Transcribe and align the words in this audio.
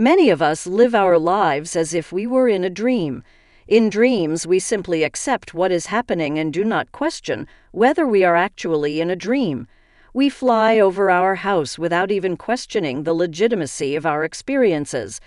Many 0.00 0.30
of 0.30 0.40
us 0.40 0.64
live 0.64 0.94
our 0.94 1.18
lives 1.18 1.74
as 1.74 1.92
if 1.92 2.12
we 2.12 2.24
were 2.24 2.48
in 2.48 2.62
a 2.62 2.70
dream. 2.70 3.24
In 3.66 3.90
dreams, 3.90 4.46
we 4.46 4.60
simply 4.60 5.02
accept 5.02 5.54
what 5.54 5.72
is 5.72 5.86
happening 5.86 6.38
and 6.38 6.52
do 6.52 6.62
not 6.62 6.92
question 6.92 7.48
whether 7.72 8.06
we 8.06 8.22
are 8.22 8.36
actually 8.36 9.00
in 9.00 9.10
a 9.10 9.16
dream. 9.16 9.66
We 10.14 10.28
fly 10.28 10.78
over 10.78 11.10
our 11.10 11.34
house 11.34 11.80
without 11.80 12.12
even 12.12 12.36
questioning 12.36 13.02
the 13.02 13.12
legitimacy 13.12 13.96
of 13.96 14.06
our 14.06 14.22
experiences. 14.22 15.20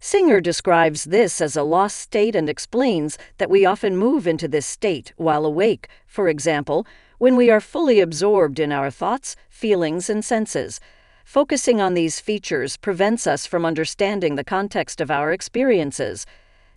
Singer 0.00 0.40
describes 0.40 1.04
this 1.04 1.40
as 1.40 1.54
a 1.54 1.62
lost 1.62 1.96
state 1.96 2.34
and 2.34 2.48
explains 2.48 3.18
that 3.36 3.50
we 3.50 3.64
often 3.64 3.96
move 3.96 4.26
into 4.26 4.48
this 4.48 4.66
state 4.66 5.12
while 5.16 5.46
awake, 5.46 5.86
for 6.08 6.26
example, 6.26 6.84
when 7.18 7.36
we 7.36 7.50
are 7.50 7.60
fully 7.60 8.00
absorbed 8.00 8.58
in 8.58 8.72
our 8.72 8.90
thoughts, 8.90 9.36
feelings, 9.48 10.10
and 10.10 10.24
senses. 10.24 10.80
Focusing 11.28 11.78
on 11.78 11.92
these 11.92 12.20
features 12.20 12.78
prevents 12.78 13.26
us 13.26 13.44
from 13.44 13.66
understanding 13.66 14.36
the 14.36 14.42
context 14.42 14.98
of 14.98 15.10
our 15.10 15.30
experiences. 15.30 16.24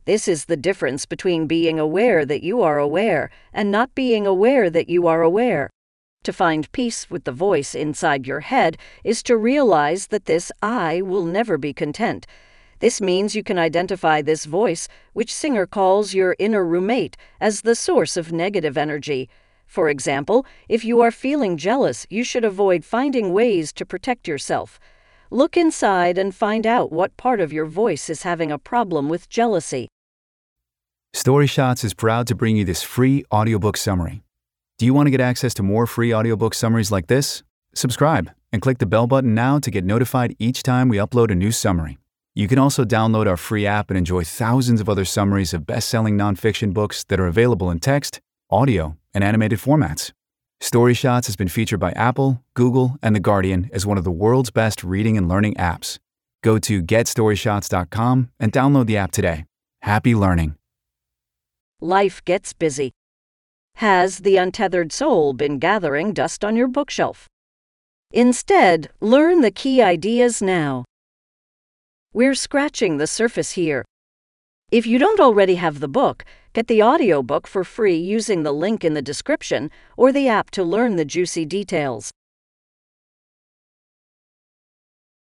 This 0.04 0.28
is 0.28 0.44
the 0.44 0.58
difference 0.58 1.06
between 1.06 1.48
being 1.48 1.80
aware 1.80 2.26
that 2.26 2.44
you 2.44 2.62
are 2.62 2.78
aware 2.78 3.30
and 3.54 3.72
not 3.72 3.96
being 3.96 4.28
aware 4.28 4.70
that 4.70 4.90
you 4.90 5.08
are 5.08 5.22
aware. 5.22 5.70
To 6.26 6.34
find 6.34 6.70
peace 6.74 7.10
with 7.10 7.24
the 7.24 7.32
voice 7.32 7.74
inside 7.74 8.28
your 8.28 8.42
head 8.42 8.78
is 9.06 9.24
to 9.24 9.38
realize 9.38 10.08
that 10.08 10.26
this 10.26 10.52
I 10.62 11.02
will 11.02 11.24
never 11.24 11.58
be 11.58 11.72
content. 11.72 12.28
This 12.80 13.00
means 13.00 13.34
you 13.34 13.44
can 13.44 13.58
identify 13.58 14.22
this 14.22 14.44
voice, 14.44 14.90
which 15.14 15.34
Singer 15.34 15.66
calls 15.66 16.14
your 16.14 16.36
inner 16.40 16.66
roommate, 16.66 17.16
as 17.40 17.62
the 17.62 17.74
source 17.74 18.18
of 18.18 18.34
negative 18.34 18.78
energy. 18.78 19.30
For 19.72 19.88
example, 19.88 20.46
if 20.68 20.84
you 20.84 21.00
are 21.00 21.12
feeling 21.12 21.56
jealous, 21.56 22.06
you 22.10 22.26
should 22.26 22.44
avoid 22.44 22.84
finding 22.84 23.32
ways 23.32 23.72
to 23.72 23.86
protect 23.86 24.28
yourself. 24.28 24.82
Look 25.30 25.56
inside 25.56 26.18
and 26.18 26.36
find 26.36 26.68
out 26.68 26.92
what 26.92 27.16
part 27.16 27.40
of 27.40 27.54
your 27.54 27.66
voice 27.66 28.10
is 28.10 28.24
having 28.24 28.52
a 28.52 28.58
problem 28.58 29.08
with 29.08 29.30
jealousy. 29.30 29.88
Story 31.14 31.48
Shots 31.48 31.86
is 31.86 31.94
proud 31.94 32.28
to 32.28 32.36
bring 32.36 32.58
you 32.58 32.66
this 32.66 32.84
free 32.84 33.24
audiobook 33.32 33.78
summary. 33.78 34.24
Do 34.78 34.86
you 34.86 34.94
want 34.94 35.08
to 35.08 35.12
get 35.12 35.22
access 35.22 35.54
to 35.54 35.64
more 35.64 35.88
free 35.88 36.14
audiobook 36.14 36.54
summaries 36.54 36.92
like 36.92 37.08
this? 37.08 37.42
Subscribe 37.74 38.30
and 38.52 38.62
click 38.62 38.80
the 38.80 38.86
bell 38.86 39.08
button 39.08 39.34
now 39.34 39.58
to 39.60 39.72
get 39.72 39.86
notified 39.86 40.36
each 40.38 40.64
time 40.64 40.90
we 40.90 40.98
upload 40.98 41.32
a 41.32 41.36
new 41.36 41.54
summary. 41.54 41.98
You 42.36 42.50
can 42.50 42.60
also 42.60 42.84
download 42.84 43.26
our 43.26 43.38
free 43.38 43.66
app 43.66 43.90
and 43.90 43.98
enjoy 43.98 44.26
thousands 44.26 44.82
of 44.82 44.90
other 44.90 45.06
summaries 45.06 45.54
of 45.54 45.66
best 45.66 45.88
selling 45.88 46.18
nonfiction 46.18 46.74
books 46.74 47.06
that 47.06 47.22
are 47.22 47.28
available 47.28 47.72
in 47.72 47.80
text, 47.80 48.20
audio, 48.50 48.98
and 49.14 49.24
animated 49.24 49.60
formats. 49.60 50.12
Story 50.60 50.94
Shots 50.94 51.28
has 51.28 51.36
been 51.36 51.48
featured 51.48 51.80
by 51.80 51.92
Apple, 51.94 52.44
Google, 52.54 52.98
and 53.02 53.16
The 53.16 53.20
Guardian 53.20 53.70
as 53.74 53.86
one 53.86 53.98
of 53.98 54.04
the 54.04 54.12
world's 54.12 54.52
best 54.52 54.84
reading 54.84 55.18
and 55.18 55.28
learning 55.28 55.56
apps. 55.56 55.98
Go 56.44 56.60
to 56.60 56.84
getstoryshots.com 56.84 58.30
and 58.40 58.52
download 58.52 58.86
the 58.86 58.98
app 58.98 59.12
today. 59.12 59.46
Happy 59.82 60.14
learning. 60.14 60.56
Life 61.80 62.24
gets 62.26 62.54
busy. 62.54 62.92
Has 63.76 64.20
the 64.20 64.38
untethered 64.38 64.92
soul 64.92 65.34
been 65.34 65.58
gathering 65.58 66.14
dust 66.14 66.46
on 66.46 66.56
your 66.56 66.68
bookshelf? 66.68 67.28
Instead, 68.12 68.90
learn 69.00 69.42
the 69.42 69.52
key 69.52 69.82
ideas 69.82 70.42
now. 70.42 70.86
We're 72.14 72.36
scratching 72.36 72.98
the 72.98 73.08
surface 73.08 73.52
here. 73.54 73.86
If 74.70 74.86
you 74.86 75.00
don't 75.00 75.20
already 75.20 75.56
have 75.56 75.80
the 75.80 75.88
book, 75.88 76.26
get 76.54 76.68
the 76.68 76.84
audiobook 76.84 77.48
for 77.48 77.64
free 77.64 77.96
using 77.96 78.44
the 78.44 78.52
link 78.52 78.84
in 78.84 78.94
the 78.94 79.02
description 79.02 79.72
or 79.96 80.12
the 80.12 80.28
app 80.28 80.52
to 80.52 80.64
learn 80.64 80.96
the 80.96 81.06
juicy 81.06 81.46
details. 81.46 82.12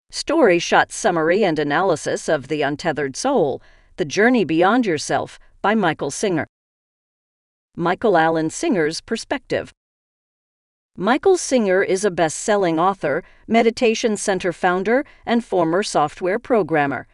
Story 0.10 0.60
Shot 0.60 0.92
Summary 0.92 1.44
and 1.44 1.58
Analysis 1.58 2.28
of 2.28 2.48
The 2.48 2.62
Untethered 2.62 3.16
Soul 3.16 3.62
The 3.96 4.06
Journey 4.06 4.44
Beyond 4.44 4.86
Yourself 4.86 5.40
by 5.62 5.76
Michael 5.76 6.12
Singer. 6.12 6.48
Michael 7.78 8.18
Alan 8.18 8.50
Singer's 8.50 9.00
Perspective. 9.00 9.72
Michael 10.98 11.38
Singer 11.38 11.82
is 11.82 12.04
a 12.04 12.12
best 12.12 12.40
selling 12.40 12.78
author, 12.78 13.24
Meditation 13.48 14.18
Center 14.18 14.52
founder, 14.52 15.06
and 15.26 15.46
former 15.46 15.82
software 15.82 16.38
programmer. 16.38 17.08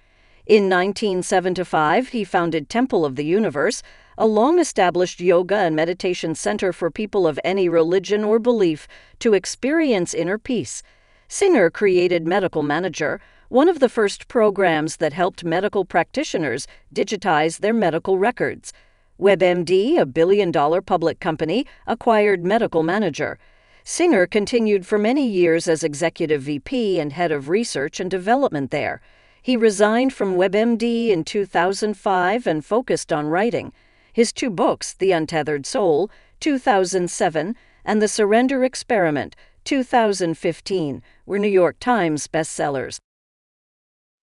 In 0.47 0.69
1975, 0.69 2.07
he 2.07 2.23
founded 2.23 2.69
Temple 2.69 3.03
of 3.03 3.17
the 3.17 3.25
Universe, 3.25 3.83
a 4.17 4.25
long 4.25 4.59
established 4.59 5.19
yoga 5.19 5.57
and 5.57 5.75
meditation 5.75 6.35
center 6.35 6.71
for 6.71 6.89
people 6.89 7.27
of 7.27 7.37
any 7.43 7.67
religion 7.67 8.23
or 8.23 8.39
belief 8.39 8.87
to 9.19 9.33
experience 9.33 10.13
inner 10.13 10.37
peace. 10.37 10.83
Singer 11.27 11.69
created 11.69 12.25
Medical 12.25 12.63
Manager, 12.63 13.19
one 13.49 13.67
of 13.67 13.81
the 13.81 13.89
first 13.89 14.29
programs 14.29 14.95
that 14.95 15.11
helped 15.11 15.43
medical 15.43 15.83
practitioners 15.83 16.65
digitize 16.95 17.59
their 17.59 17.73
medical 17.73 18.17
records. 18.17 18.71
WebMD, 19.19 19.99
a 19.99 20.05
billion 20.05 20.49
dollar 20.49 20.81
public 20.81 21.19
company, 21.19 21.65
acquired 21.85 22.45
Medical 22.45 22.83
Manager. 22.83 23.37
Singer 23.83 24.25
continued 24.25 24.87
for 24.87 24.97
many 24.97 25.27
years 25.27 25.67
as 25.67 25.83
executive 25.83 26.43
VP 26.43 27.01
and 27.01 27.11
head 27.11 27.33
of 27.33 27.49
research 27.49 27.99
and 27.99 28.09
development 28.09 28.71
there. 28.71 29.01
He 29.47 29.55
resigned 29.55 30.11
from 30.11 30.35
WebMD 30.35 31.07
in 31.07 31.23
2005 31.23 32.47
and 32.47 32.65
focused 32.65 33.13
on 33.13 33.27
writing. 33.27 33.71
His 34.11 34.33
two 34.33 34.49
books, 34.49 34.93
The 34.93 35.13
Untethered 35.13 35.65
Soul, 35.65 36.11
2007, 36.41 37.55
and 37.85 38.01
The 38.01 38.09
Surrender 38.09 38.65
Experiment, 38.65 39.37
2015, 39.63 41.01
were 41.25 41.39
New 41.39 41.47
York 41.47 41.77
Times 41.79 42.27
bestsellers. 42.27 42.97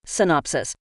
Synopsis 0.05 0.75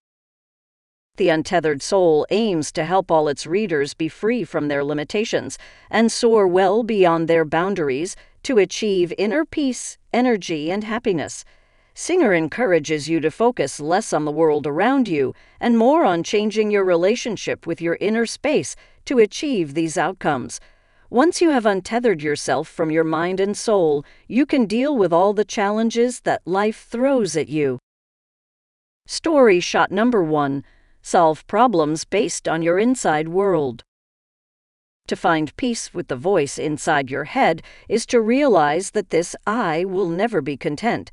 the 1.16 1.30
Untethered 1.30 1.80
Soul 1.80 2.26
aims 2.28 2.70
to 2.72 2.84
help 2.84 3.10
all 3.10 3.28
its 3.28 3.46
readers 3.46 3.94
be 3.94 4.08
free 4.10 4.44
from 4.44 4.68
their 4.68 4.84
limitations 4.84 5.56
and 5.88 6.12
soar 6.12 6.46
well 6.46 6.82
beyond 6.82 7.28
their 7.28 7.46
boundaries 7.46 8.14
to 8.42 8.58
achieve 8.58 9.14
inner 9.16 9.46
peace, 9.46 9.96
energy, 10.12 10.70
and 10.70 10.84
happiness. 10.84 11.46
Singer 11.96 12.34
encourages 12.34 13.08
you 13.08 13.20
to 13.20 13.30
focus 13.30 13.78
less 13.78 14.12
on 14.12 14.24
the 14.24 14.32
world 14.32 14.66
around 14.66 15.06
you 15.06 15.32
and 15.60 15.78
more 15.78 16.04
on 16.04 16.24
changing 16.24 16.72
your 16.72 16.84
relationship 16.84 17.68
with 17.68 17.80
your 17.80 17.96
inner 18.00 18.26
space 18.26 18.74
to 19.04 19.20
achieve 19.20 19.74
these 19.74 19.96
outcomes. 19.96 20.58
Once 21.08 21.40
you 21.40 21.50
have 21.50 21.64
untethered 21.64 22.20
yourself 22.20 22.66
from 22.66 22.90
your 22.90 23.04
mind 23.04 23.38
and 23.38 23.56
soul, 23.56 24.04
you 24.26 24.44
can 24.44 24.66
deal 24.66 24.96
with 24.96 25.12
all 25.12 25.32
the 25.32 25.44
challenges 25.44 26.20
that 26.22 26.42
life 26.44 26.84
throws 26.90 27.36
at 27.36 27.48
you. 27.48 27.78
Story 29.06 29.60
shot 29.60 29.92
number 29.92 30.22
one 30.22 30.64
Solve 31.00 31.46
problems 31.46 32.04
based 32.04 32.48
on 32.48 32.62
your 32.62 32.78
inside 32.78 33.28
world. 33.28 33.84
To 35.06 35.14
find 35.14 35.54
peace 35.56 35.94
with 35.94 36.08
the 36.08 36.16
voice 36.16 36.58
inside 36.58 37.10
your 37.10 37.24
head 37.24 37.62
is 37.88 38.06
to 38.06 38.20
realize 38.20 38.92
that 38.92 39.10
this 39.10 39.36
I 39.46 39.84
will 39.84 40.08
never 40.08 40.40
be 40.40 40.56
content. 40.56 41.10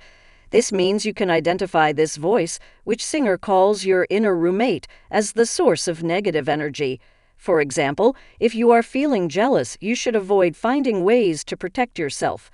This 0.51 0.71
means 0.73 1.05
you 1.05 1.13
can 1.13 1.29
identify 1.29 1.93
this 1.93 2.17
voice, 2.17 2.59
which 2.83 3.05
Singer 3.05 3.37
calls 3.37 3.85
your 3.85 4.05
inner 4.09 4.35
roommate, 4.35 4.85
as 5.09 5.31
the 5.31 5.45
source 5.45 5.87
of 5.87 6.03
negative 6.03 6.49
energy. 6.49 6.99
For 7.37 7.61
example, 7.61 8.17
if 8.39 8.53
you 8.53 8.69
are 8.69 8.83
feeling 8.83 9.29
jealous, 9.29 9.77
you 9.79 9.95
should 9.95 10.15
avoid 10.15 10.57
finding 10.57 11.05
ways 11.05 11.45
to 11.45 11.57
protect 11.57 11.97
yourself. 11.97 12.51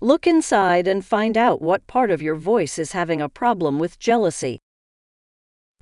Look 0.00 0.28
inside 0.28 0.86
and 0.86 1.04
find 1.04 1.36
out 1.36 1.60
what 1.60 1.86
part 1.88 2.12
of 2.12 2.22
your 2.22 2.36
voice 2.36 2.78
is 2.78 2.92
having 2.92 3.20
a 3.20 3.28
problem 3.28 3.80
with 3.80 3.98
jealousy. 3.98 4.60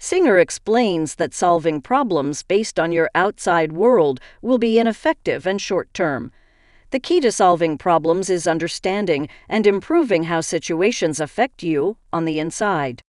Singer 0.00 0.38
explains 0.38 1.16
that 1.16 1.34
solving 1.34 1.82
problems 1.82 2.42
based 2.42 2.80
on 2.80 2.92
your 2.92 3.10
outside 3.14 3.72
world 3.72 4.20
will 4.40 4.58
be 4.58 4.78
ineffective 4.78 5.46
and 5.46 5.60
short 5.60 5.92
term. 5.92 6.32
The 6.90 7.00
key 7.00 7.20
to 7.20 7.30
solving 7.30 7.76
problems 7.76 8.30
is 8.30 8.46
understanding 8.46 9.28
and 9.46 9.66
improving 9.66 10.24
how 10.24 10.40
situations 10.40 11.20
affect 11.20 11.62
you 11.62 11.98
on 12.12 12.24
the 12.24 12.38
inside. 12.38 13.02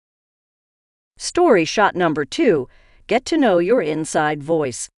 Story 1.19 1.65
shot 1.67 1.95
number 1.95 2.25
two 2.25 2.69
Get 3.07 3.25
to 3.27 3.37
know 3.37 3.59
your 3.59 3.83
inside 3.83 4.43
voice. 4.43 4.89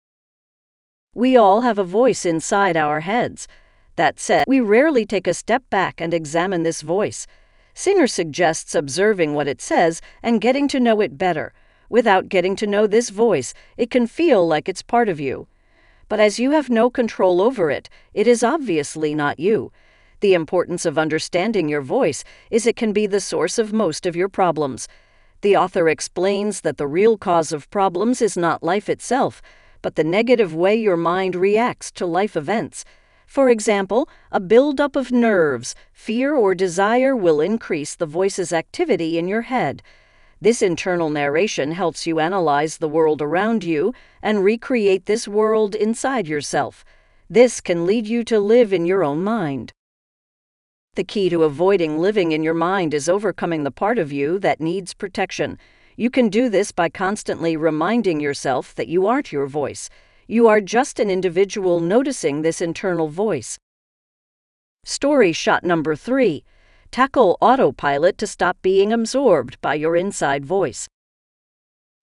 We 1.13 1.37
all 1.37 1.63
have 1.63 1.79
a 1.79 1.85
voice 1.85 2.25
inside 2.25 2.77
our 2.77 3.01
heads. 3.01 3.49
That 3.97 4.21
said, 4.21 4.45
we 4.47 4.61
rarely 4.61 5.05
take 5.05 5.27
a 5.27 5.35
step 5.35 5.69
back 5.71 6.01
and 6.01 6.15
examine 6.15 6.63
this 6.63 6.81
voice. 6.81 7.27
Singer 7.75 8.07
suggests 8.07 8.75
observing 8.75 9.35
what 9.35 9.49
it 9.49 9.61
says 9.61 10.01
and 10.23 10.41
getting 10.41 10.69
to 10.69 10.81
know 10.81 11.01
it 11.01 11.19
better. 11.19 11.53
Without 11.91 12.29
getting 12.29 12.55
to 12.57 12.67
know 12.67 12.87
this 12.87 13.11
voice, 13.11 13.55
it 13.77 13.91
can 13.91 14.07
feel 14.07 14.47
like 14.47 14.69
it's 14.69 14.83
part 14.83 15.09
of 15.09 15.19
you. 15.19 15.49
But 16.09 16.21
as 16.21 16.39
you 16.39 16.53
have 16.53 16.71
no 16.71 16.89
control 16.91 17.41
over 17.43 17.71
it, 17.71 17.89
it 18.15 18.27
is 18.27 18.43
obviously 18.43 19.15
not 19.15 19.39
you. 19.39 19.73
The 20.21 20.35
importance 20.35 20.85
of 20.85 20.99
understanding 20.99 21.69
your 21.69 21.83
voice 21.83 22.25
is 22.51 22.67
it 22.67 22.77
can 22.77 22.93
be 22.93 23.07
the 23.07 23.21
source 23.21 23.59
of 23.59 23.73
most 23.73 24.07
of 24.07 24.17
your 24.17 24.29
problems. 24.29 24.89
The 25.43 25.57
author 25.57 25.89
explains 25.89 26.63
that 26.63 26.79
the 26.79 26.89
real 26.89 27.17
cause 27.17 27.53
of 27.53 27.71
problems 27.71 28.21
is 28.21 28.37
not 28.37 28.63
life 28.63 28.89
itself, 28.89 29.41
but 29.83 29.95
the 29.95 30.03
negative 30.03 30.55
way 30.55 30.75
your 30.75 30.97
mind 30.97 31.37
reacts 31.37 31.93
to 31.93 32.07
life 32.07 32.37
events. 32.37 32.85
For 33.27 33.51
example, 33.51 34.09
a 34.33 34.41
buildup 34.41 34.97
of 34.97 35.13
nerves, 35.13 35.75
fear, 35.93 36.35
or 36.35 36.55
desire 36.55 37.15
will 37.15 37.41
increase 37.41 37.95
the 37.95 38.07
voice's 38.07 38.53
activity 38.53 39.19
in 39.19 39.29
your 39.29 39.43
head. 39.43 39.83
This 40.41 40.63
internal 40.63 41.11
narration 41.11 41.73
helps 41.73 42.07
you 42.07 42.21
analyze 42.21 42.79
the 42.79 42.89
world 42.89 43.21
around 43.21 43.65
you 43.65 43.93
and 44.23 44.45
recreate 44.45 45.07
this 45.07 45.27
world 45.27 45.75
inside 45.75 46.29
yourself. 46.29 46.85
This 47.29 47.61
can 47.61 47.87
lead 47.87 48.07
you 48.07 48.23
to 48.25 48.39
live 48.39 48.73
in 48.73 48.87
your 48.87 49.03
own 49.03 49.25
mind. 49.25 49.73
The 50.95 51.03
key 51.03 51.29
to 51.31 51.43
avoiding 51.43 51.99
living 51.99 52.31
in 52.31 52.45
your 52.45 52.55
mind 52.55 52.95
is 52.95 53.09
overcoming 53.09 53.65
the 53.65 53.73
part 53.73 53.99
of 53.99 54.13
you 54.13 54.39
that 54.39 54.61
needs 54.61 54.95
protection. 54.95 55.59
You 55.97 56.09
can 56.09 56.29
do 56.29 56.49
this 56.49 56.71
by 56.71 56.89
constantly 56.89 57.57
reminding 57.57 58.21
yourself 58.21 58.75
that 58.77 58.89
you 58.89 59.09
aren't 59.09 59.33
your 59.33 59.47
voice. 59.47 59.91
You 60.29 60.47
are 60.47 60.61
just 60.61 61.01
an 61.01 61.11
individual 61.11 61.81
noticing 61.81 62.43
this 62.43 62.61
internal 62.61 63.09
voice. 63.09 63.59
Story 64.85 65.33
shot 65.33 65.65
number 65.65 65.97
three 65.97 66.45
tackle 66.91 67.37
autopilot 67.41 68.19
to 68.19 68.27
stop 68.27 68.57
being 68.63 68.93
absorbed 68.93 69.61
by 69.61 69.75
your 69.75 69.97
inside 69.97 70.45
voice. 70.45 70.89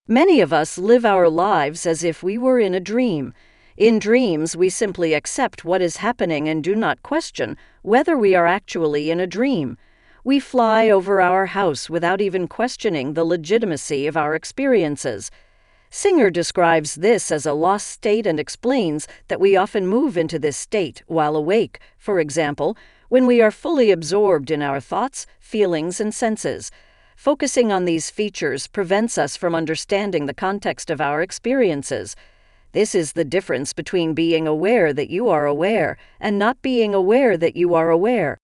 Many 0.07 0.39
of 0.39 0.53
us 0.53 0.77
live 0.77 1.05
our 1.05 1.27
lives 1.27 1.85
as 1.85 2.03
if 2.03 2.21
we 2.21 2.37
were 2.37 2.59
in 2.59 2.75
a 2.75 2.79
dream. 2.79 3.33
In 3.75 3.99
dreams, 3.99 4.55
we 4.55 4.69
simply 4.69 5.13
accept 5.13 5.65
what 5.65 5.81
is 5.81 5.97
happening 5.97 6.47
and 6.47 6.63
do 6.63 6.75
not 6.75 7.03
question 7.03 7.57
whether 7.81 8.17
we 8.17 8.35
are 8.35 8.47
actually 8.47 9.09
in 9.09 9.19
a 9.19 9.27
dream. 9.27 9.77
We 10.23 10.39
fly 10.39 10.89
over 10.89 11.21
our 11.21 11.47
house 11.47 11.89
without 11.89 12.21
even 12.21 12.47
questioning 12.47 13.13
the 13.13 13.25
legitimacy 13.25 14.07
of 14.07 14.15
our 14.15 14.33
experiences. 14.33 15.29
Singer 15.89 16.29
describes 16.29 16.95
this 16.95 17.31
as 17.31 17.45
a 17.45 17.53
lost 17.53 17.87
state 17.87 18.25
and 18.25 18.39
explains 18.39 19.07
that 19.27 19.39
we 19.39 19.55
often 19.55 19.87
move 19.87 20.17
into 20.17 20.37
this 20.37 20.57
state 20.57 21.03
while 21.07 21.35
awake, 21.35 21.79
for 21.97 22.19
example, 22.19 22.75
when 23.09 23.25
we 23.25 23.41
are 23.41 23.51
fully 23.51 23.91
absorbed 23.91 24.51
in 24.51 24.61
our 24.61 24.79
thoughts, 24.79 25.25
feelings, 25.39 25.99
and 25.99 26.13
senses. 26.13 26.71
Focusing 27.15 27.71
on 27.71 27.85
these 27.85 28.09
features 28.09 28.67
prevents 28.67 29.17
us 29.17 29.37
from 29.37 29.55
understanding 29.55 30.25
the 30.25 30.33
context 30.33 30.89
of 30.89 30.99
our 30.99 31.21
experiences. 31.21 32.15
This 32.73 32.93
is 32.93 33.13
the 33.13 33.23
difference 33.23 33.71
between 33.71 34.13
being 34.13 34.47
aware 34.47 34.91
that 34.91 35.09
you 35.09 35.29
are 35.29 35.45
aware 35.45 35.97
and 36.19 36.37
not 36.37 36.61
being 36.61 36.93
aware 36.93 37.37
that 37.37 37.55
you 37.55 37.73
are 37.73 37.89
aware. 37.89 38.37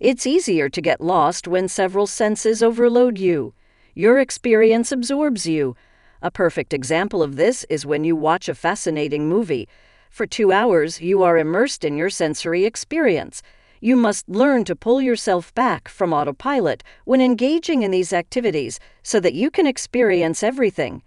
It's 0.00 0.26
easier 0.26 0.68
to 0.68 0.80
get 0.82 1.00
lost 1.00 1.46
when 1.46 1.68
several 1.68 2.08
senses 2.08 2.62
overload 2.62 3.18
you. 3.18 3.54
Your 3.94 4.18
experience 4.18 4.90
absorbs 4.90 5.46
you. 5.46 5.76
A 6.20 6.32
perfect 6.32 6.74
example 6.74 7.22
of 7.22 7.36
this 7.36 7.64
is 7.70 7.86
when 7.86 8.02
you 8.02 8.16
watch 8.16 8.48
a 8.48 8.54
fascinating 8.56 9.28
movie. 9.28 9.68
For 10.14 10.26
two 10.28 10.52
hours, 10.52 11.00
you 11.00 11.24
are 11.24 11.36
immersed 11.36 11.82
in 11.84 11.96
your 11.96 12.08
sensory 12.08 12.64
experience. 12.64 13.42
You 13.80 13.96
must 13.96 14.28
learn 14.28 14.62
to 14.66 14.76
pull 14.76 15.00
yourself 15.00 15.52
back 15.56 15.88
from 15.88 16.12
autopilot 16.12 16.84
when 17.04 17.20
engaging 17.20 17.82
in 17.82 17.90
these 17.90 18.12
activities 18.12 18.78
so 19.02 19.18
that 19.18 19.34
you 19.34 19.50
can 19.50 19.66
experience 19.66 20.44
everything. 20.44 21.02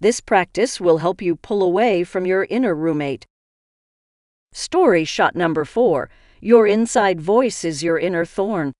This 0.00 0.20
practice 0.20 0.80
will 0.80 0.96
help 0.96 1.20
you 1.20 1.36
pull 1.36 1.62
away 1.62 2.02
from 2.02 2.24
your 2.24 2.46
inner 2.48 2.74
roommate. 2.74 3.26
Story 4.54 5.04
shot 5.04 5.36
number 5.36 5.66
four 5.66 6.08
Your 6.40 6.66
inside 6.66 7.20
voice 7.20 7.62
is 7.62 7.82
your 7.82 7.98
inner 7.98 8.24
thorn. 8.24 8.72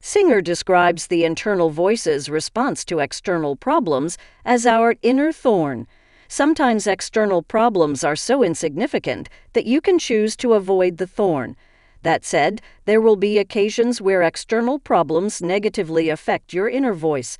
Singer 0.00 0.40
describes 0.40 1.08
the 1.08 1.24
internal 1.24 1.70
voice's 1.70 2.30
response 2.30 2.84
to 2.84 3.00
external 3.00 3.56
problems 3.56 4.18
as 4.44 4.66
our 4.66 4.94
inner 5.02 5.32
thorn. 5.32 5.88
Sometimes 6.34 6.86
external 6.86 7.42
problems 7.42 8.02
are 8.02 8.16
so 8.16 8.42
insignificant 8.42 9.28
that 9.52 9.66
you 9.66 9.82
can 9.82 9.98
choose 9.98 10.34
to 10.36 10.54
avoid 10.54 10.96
the 10.96 11.06
thorn. 11.06 11.56
That 12.04 12.24
said, 12.24 12.62
there 12.86 13.02
will 13.02 13.16
be 13.16 13.36
occasions 13.36 14.00
where 14.00 14.22
external 14.22 14.78
problems 14.78 15.42
negatively 15.42 16.08
affect 16.08 16.54
your 16.54 16.70
inner 16.70 16.94
voice. 16.94 17.36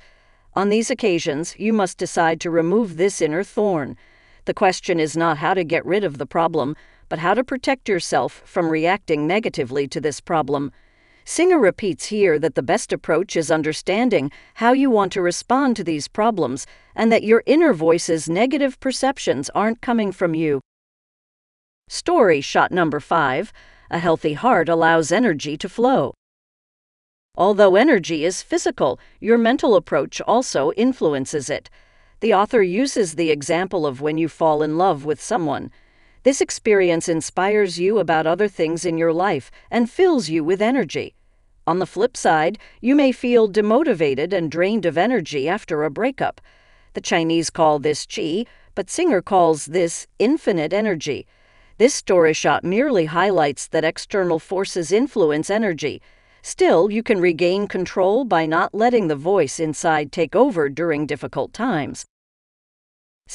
On 0.53 0.69
these 0.69 0.91
occasions, 0.91 1.55
you 1.57 1.73
must 1.73 1.97
decide 1.97 2.39
to 2.41 2.51
remove 2.51 2.97
this 2.97 3.19
inner 3.19 3.43
thorn. 3.43 3.97
The 4.45 4.53
question 4.53 4.99
is 4.99 5.17
not 5.17 5.39
how 5.39 5.55
to 5.55 5.63
get 5.63 5.83
rid 5.87 6.03
of 6.03 6.19
the 6.19 6.27
problem, 6.27 6.75
but 7.09 7.17
how 7.17 7.33
to 7.33 7.43
protect 7.43 7.89
yourself 7.89 8.43
from 8.45 8.69
reacting 8.69 9.25
negatively 9.25 9.87
to 9.87 9.99
this 9.99 10.21
problem. 10.21 10.71
Singer 11.25 11.57
repeats 11.57 12.07
here 12.07 12.37
that 12.39 12.55
the 12.55 12.61
best 12.61 12.91
approach 12.91 13.35
is 13.35 13.49
understanding 13.49 14.31
how 14.55 14.73
you 14.73 14.89
want 14.89 15.11
to 15.13 15.21
respond 15.21 15.75
to 15.77 15.83
these 15.83 16.07
problems 16.07 16.67
and 16.95 17.11
that 17.11 17.23
your 17.23 17.43
inner 17.45 17.73
voice's 17.73 18.29
negative 18.29 18.79
perceptions 18.79 19.49
aren't 19.55 19.81
coming 19.81 20.11
from 20.11 20.35
you. 20.35 20.59
Story 21.87 22.41
shot 22.41 22.71
number 22.71 22.99
five 22.99 23.53
A 23.89 23.99
healthy 23.99 24.33
heart 24.33 24.67
allows 24.67 25.11
energy 25.11 25.57
to 25.57 25.69
flow. 25.69 26.13
Although 27.35 27.75
energy 27.75 28.25
is 28.25 28.43
physical, 28.43 28.99
your 29.19 29.37
mental 29.37 29.75
approach 29.75 30.21
also 30.21 30.71
influences 30.73 31.49
it. 31.49 31.69
The 32.19 32.33
author 32.33 32.61
uses 32.61 33.15
the 33.15 33.31
example 33.31 33.85
of 33.85 34.01
when 34.01 34.17
you 34.17 34.29
fall 34.29 34.61
in 34.61 34.77
love 34.77 35.03
with 35.03 35.21
someone. 35.21 35.71
This 36.23 36.39
experience 36.39 37.09
inspires 37.09 37.77
you 37.77 37.99
about 37.99 38.25
other 38.25 38.47
things 38.47 38.85
in 38.85 38.97
your 38.97 39.11
life 39.11 39.51
and 39.69 39.89
fills 39.89 40.29
you 40.29 40.41
with 40.41 40.61
energy. 40.61 41.15
On 41.67 41.79
the 41.79 41.85
flip 41.85 42.15
side, 42.15 42.57
you 42.79 42.95
may 42.95 43.11
feel 43.11 43.49
demotivated 43.49 44.31
and 44.31 44.49
drained 44.49 44.85
of 44.85 44.97
energy 44.97 45.49
after 45.49 45.83
a 45.83 45.91
breakup. 45.91 46.39
The 46.93 47.01
Chinese 47.01 47.49
call 47.49 47.79
this 47.79 48.05
qi, 48.05 48.47
but 48.73 48.89
Singer 48.89 49.21
calls 49.21 49.65
this 49.65 50.07
infinite 50.17 50.71
energy. 50.71 51.27
This 51.77 51.93
story 51.93 52.33
shot 52.33 52.63
merely 52.63 53.05
highlights 53.05 53.67
that 53.67 53.83
external 53.83 54.39
forces 54.39 54.93
influence 54.93 55.49
energy. 55.49 56.01
Still, 56.41 56.89
you 56.89 57.03
can 57.03 57.19
regain 57.19 57.67
control 57.67 58.23
by 58.23 58.45
not 58.45 58.73
letting 58.73 59.07
the 59.07 59.15
voice 59.15 59.59
inside 59.59 60.11
take 60.11 60.35
over 60.35 60.69
during 60.69 61.05
difficult 61.05 61.51
times. 61.51 62.05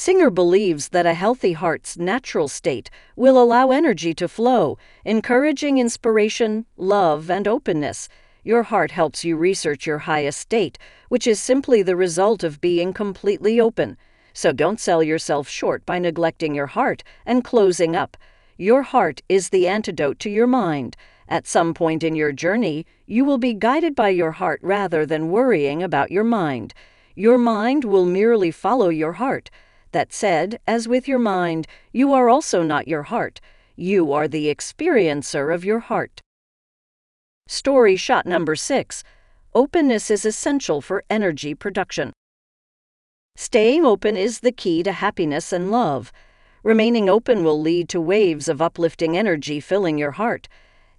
Singer 0.09 0.29
believes 0.29 0.89
that 0.89 1.05
a 1.05 1.13
healthy 1.13 1.51
heart's 1.51 1.97
natural 1.97 2.47
state 2.47 2.89
will 3.17 3.39
allow 3.39 3.71
energy 3.71 4.13
to 4.13 4.29
flow, 4.29 4.77
encouraging 5.03 5.77
inspiration, 5.77 6.65
love, 6.77 7.29
and 7.29 7.47
openness. 7.47 8.07
Your 8.43 8.63
heart 8.63 8.91
helps 8.91 9.25
you 9.25 9.35
research 9.35 9.85
your 9.85 9.97
highest 9.97 10.39
state, 10.39 10.77
which 11.09 11.27
is 11.27 11.39
simply 11.39 11.83
the 11.83 11.97
result 11.97 12.45
of 12.45 12.61
being 12.61 12.93
completely 12.93 13.59
open. 13.59 13.97
So 14.31 14.53
don't 14.53 14.79
sell 14.79 15.03
yourself 15.03 15.49
short 15.49 15.85
by 15.85 15.99
neglecting 15.99 16.55
your 16.55 16.67
heart 16.67 17.03
and 17.25 17.43
closing 17.43 17.93
up. 17.93 18.15
Your 18.57 18.83
heart 18.83 19.21
is 19.27 19.49
the 19.49 19.67
antidote 19.67 20.17
to 20.19 20.29
your 20.29 20.47
mind. 20.47 20.95
At 21.27 21.45
some 21.45 21.73
point 21.73 22.03
in 22.03 22.15
your 22.15 22.31
journey, 22.31 22.85
you 23.05 23.25
will 23.25 23.37
be 23.37 23.53
guided 23.53 23.95
by 23.95 24.09
your 24.09 24.31
heart 24.31 24.61
rather 24.63 25.05
than 25.05 25.29
worrying 25.29 25.83
about 25.83 26.09
your 26.09 26.23
mind. 26.23 26.73
Your 27.15 27.37
mind 27.37 27.83
will 27.83 28.05
merely 28.05 28.49
follow 28.49 28.87
your 28.87 29.13
heart. 29.13 29.49
That 29.91 30.13
said, 30.13 30.59
as 30.67 30.87
with 30.87 31.07
your 31.07 31.19
mind, 31.19 31.67
you 31.91 32.13
are 32.13 32.29
also 32.29 32.61
not 32.63 32.87
your 32.87 33.03
heart. 33.03 33.41
You 33.75 34.11
are 34.13 34.27
the 34.27 34.53
experiencer 34.53 35.53
of 35.53 35.65
your 35.65 35.79
heart. 35.79 36.21
Story 37.47 37.95
shot 37.95 38.25
number 38.25 38.55
six 38.55 39.03
Openness 39.55 40.11
is 40.11 40.25
essential 40.25 40.81
for 40.81 41.03
energy 41.09 41.55
production. 41.55 42.13
Staying 43.35 43.85
open 43.85 44.15
is 44.15 44.41
the 44.41 44.51
key 44.51 44.83
to 44.83 44.91
happiness 44.91 45.51
and 45.51 45.71
love. 45.71 46.11
Remaining 46.61 47.09
open 47.09 47.43
will 47.43 47.59
lead 47.59 47.89
to 47.89 48.01
waves 48.01 48.47
of 48.47 48.61
uplifting 48.61 49.17
energy 49.17 49.59
filling 49.59 49.97
your 49.97 50.11
heart. 50.11 50.47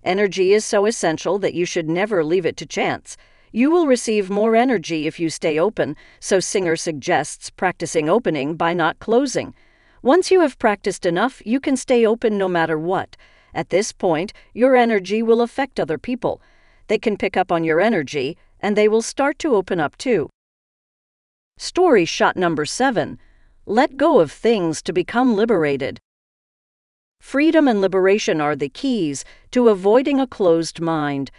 Energy 0.02 0.52
is 0.52 0.64
so 0.64 0.87
essential 0.87 1.38
that 1.38 1.54
you 1.54 1.64
should 1.64 1.88
never 1.88 2.25
leave 2.25 2.47
it 2.47 2.56
to 2.56 2.66
chance. 2.66 3.16
You 3.52 3.71
will 3.71 3.87
receive 3.87 4.30
more 4.30 4.54
energy 4.54 5.07
if 5.07 5.19
you 5.19 5.28
stay 5.28 5.59
open, 5.59 5.97
so 6.21 6.38
Singer 6.38 6.76
suggests 6.76 7.50
practicing 7.50 8.09
opening 8.09 8.54
by 8.54 8.75
not 8.75 9.00
closing. 9.00 9.54
Once 10.02 10.30
you 10.30 10.40
have 10.40 10.59
practiced 10.59 11.04
enough, 11.04 11.42
you 11.45 11.59
can 11.59 11.76
stay 11.76 12.07
open 12.07 12.38
no 12.38 12.49
matter 12.49 12.78
what. 12.78 13.16
At 13.52 13.71
this 13.71 13.90
point, 13.92 14.33
your 14.54 14.76
energy 14.76 15.23
will 15.23 15.42
affect 15.42 15.80
other 15.80 15.99
people. 15.99 16.40
They 16.87 16.99
can 16.99 17.16
pick 17.16 17.37
up 17.37 17.50
on 17.50 17.64
your 17.64 17.80
energy, 17.80 18.37
and 18.61 18.76
they 18.76 18.88
will 18.88 19.02
start 19.02 19.38
to 19.40 19.57
open 19.57 19.80
up 19.80 19.97
too. 19.97 20.30
Story 21.59 22.04
shot 22.04 22.37
number 22.37 22.64
seven 22.64 23.19
Let 23.66 23.97
go 23.97 24.21
of 24.21 24.30
things 24.30 24.80
to 24.83 24.92
become 24.92 25.35
liberated. 25.35 25.99
Freedom 27.21 27.69
and 27.69 27.80
liberation 27.80 28.40
are 28.40 28.57
the 28.57 28.69
keys 28.69 29.25
to 29.50 29.69
avoiding 29.69 30.21
a 30.21 30.26
closed 30.26 30.80
mind. 30.80 31.30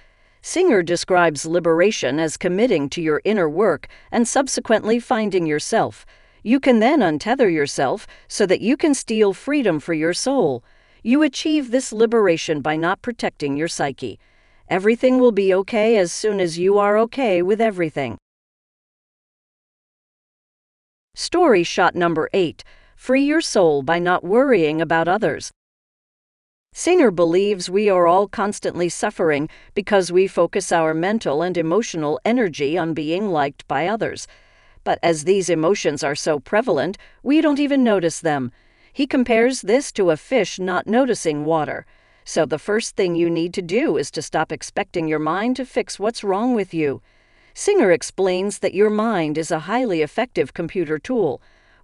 Singer 0.44 0.82
describes 0.82 1.46
liberation 1.46 2.20
as 2.20 2.36
committing 2.36 2.90
to 2.90 3.02
your 3.02 3.22
inner 3.24 3.48
work 3.48 3.88
and 4.12 4.28
subsequently 4.28 5.00
finding 5.00 5.46
yourself. 5.46 6.04
You 6.42 6.60
can 6.60 6.80
then 6.80 7.02
untether 7.02 7.52
yourself 7.52 8.08
so 8.28 8.48
that 8.48 8.62
you 8.62 8.76
can 8.76 8.96
steal 8.96 9.34
freedom 9.34 9.80
for 9.80 9.94
your 9.94 10.14
soul. 10.14 10.64
You 11.04 11.22
achieve 11.22 11.70
this 11.70 11.94
liberation 11.94 12.62
by 12.62 12.76
not 12.76 13.04
protecting 13.04 13.56
your 13.56 13.68
psyche. 13.68 14.20
Everything 14.68 15.20
will 15.20 15.32
be 15.32 15.54
okay 15.54 15.98
as 15.98 16.12
soon 16.12 16.40
as 16.40 16.58
you 16.58 16.80
are 16.80 16.98
okay 16.98 17.44
with 17.44 17.62
everything. 17.62 18.18
Story 21.14 21.64
shot 21.64 21.94
number 21.94 22.30
8 22.34 22.64
Free 22.96 23.24
your 23.24 23.42
soul 23.42 23.84
by 23.84 24.00
not 24.00 24.24
worrying 24.24 24.82
about 24.82 25.08
others. 25.08 25.52
Singer 26.74 27.12
believes 27.12 27.70
we 27.70 27.90
are 27.90 28.08
all 28.08 28.28
constantly 28.28 28.88
suffering 28.88 29.50
because 29.76 30.12
we 30.12 30.26
focus 30.26 30.72
our 30.72 30.94
mental 30.94 31.42
and 31.42 31.58
emotional 31.58 32.20
energy 32.24 32.78
on 32.78 32.94
being 32.94 33.30
liked 33.30 33.68
by 33.68 33.88
others. 33.88 34.26
But 34.86 34.98
as 35.04 35.26
these 35.26 35.50
emotions 35.50 36.02
are 36.02 36.16
so 36.16 36.40
prevalent, 36.40 36.98
we 37.24 37.42
don't 37.42 37.60
even 37.60 37.84
notice 37.84 38.22
them. 38.22 38.52
He 38.94 39.06
compares 39.06 39.62
this 39.62 39.92
to 39.92 40.12
a 40.12 40.18
fish 40.18 40.60
not 40.60 40.88
noticing 40.88 41.44
water. 41.46 41.86
So 42.24 42.46
the 42.46 42.58
first 42.58 42.96
thing 42.96 43.16
you 43.16 43.30
need 43.30 43.54
to 43.56 43.62
do 43.62 43.98
is 43.98 44.10
to 44.12 44.22
stop 44.22 44.52
expecting 44.52 45.08
your 45.08 45.20
mind 45.20 45.58
to 45.58 45.66
fix 45.66 46.00
what's 46.00 46.24
wrong 46.24 46.56
with 46.56 46.74
you. 46.74 47.02
Singer 47.54 47.92
explains 47.92 48.60
that 48.60 48.74
your 48.74 48.90
mind 48.90 49.38
is 49.38 49.52
a 49.52 49.68
highly 49.70 50.02
effective 50.02 50.54
computer 50.54 50.98
tool. 50.98 51.42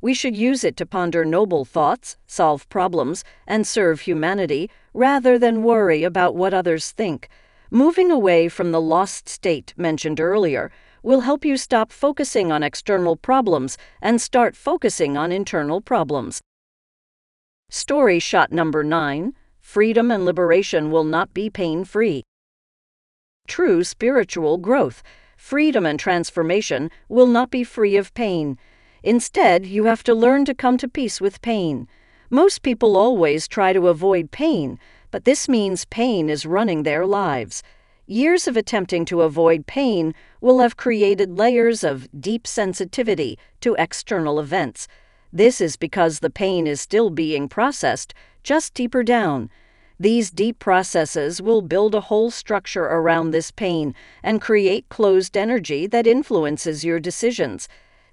We 0.07 0.13
should 0.13 0.37
use 0.37 0.63
it 0.63 0.77
to 0.77 0.85
ponder 0.85 1.25
noble 1.25 1.65
thoughts, 1.65 2.15
solve 2.27 2.69
problems, 2.69 3.25
and 3.45 3.67
serve 3.67 3.99
humanity, 3.99 4.69
rather 4.93 5.37
than 5.37 5.63
worry 5.63 6.03
about 6.05 6.33
what 6.33 6.53
others 6.53 6.91
think. 6.91 7.27
Moving 7.71 8.09
away 8.09 8.47
from 8.47 8.71
the 8.71 8.79
lost 8.79 9.27
state 9.27 9.73
mentioned 9.75 10.21
earlier 10.21 10.71
will 11.03 11.27
help 11.27 11.43
you 11.43 11.57
stop 11.57 11.91
focusing 11.91 12.53
on 12.53 12.63
external 12.63 13.17
problems 13.17 13.77
and 14.01 14.21
start 14.21 14.55
focusing 14.55 15.17
on 15.17 15.33
internal 15.33 15.81
problems. 15.81 16.39
Story 17.69 18.19
shot 18.19 18.49
number 18.49 18.85
9 18.85 19.33
Freedom 19.59 20.09
and 20.09 20.23
liberation 20.23 20.89
will 20.89 21.03
not 21.03 21.33
be 21.33 21.49
pain 21.49 21.83
free. 21.83 22.23
True 23.45 23.83
spiritual 23.83 24.57
growth, 24.57 25.03
freedom, 25.35 25.85
and 25.85 25.99
transformation 25.99 26.91
will 27.09 27.27
not 27.27 27.51
be 27.51 27.65
free 27.65 27.97
of 27.97 28.13
pain. 28.13 28.57
Instead, 29.03 29.65
you 29.65 29.85
have 29.85 30.03
to 30.03 30.13
learn 30.13 30.45
to 30.45 30.53
come 30.53 30.77
to 30.77 30.87
peace 30.87 31.21
with 31.21 31.41
pain. 31.41 31.87
Most 32.29 32.61
people 32.61 32.97
always 32.97 33.47
try 33.47 33.73
to 33.73 33.87
avoid 33.87 34.31
pain, 34.31 34.79
but 35.11 35.25
this 35.25 35.47
means 35.47 35.85
pain 35.85 36.29
is 36.29 36.45
running 36.45 36.83
their 36.83 37.05
lives. 37.05 37.63
Years 38.05 38.47
of 38.47 38.57
attempting 38.57 39.05
to 39.05 39.21
avoid 39.21 39.67
pain 39.67 40.13
will 40.41 40.59
have 40.59 40.77
created 40.77 41.37
layers 41.37 41.83
of 41.83 42.07
deep 42.19 42.47
sensitivity 42.47 43.37
to 43.61 43.75
external 43.75 44.39
events. 44.39 44.87
This 45.31 45.59
is 45.59 45.75
because 45.75 46.19
the 46.19 46.29
pain 46.29 46.67
is 46.67 46.79
still 46.79 47.09
being 47.09 47.49
processed, 47.49 48.13
just 48.43 48.73
deeper 48.73 49.03
down. 49.03 49.49
These 49.99 50.31
deep 50.31 50.59
processes 50.59 51.41
will 51.41 51.61
build 51.61 51.95
a 51.95 52.01
whole 52.01 52.31
structure 52.31 52.85
around 52.85 53.31
this 53.31 53.51
pain 53.51 53.93
and 54.23 54.39
create 54.39 54.89
closed 54.89 55.35
energy 55.35 55.87
that 55.87 56.07
influences 56.07 56.85
your 56.85 56.99
decisions. 56.99 57.67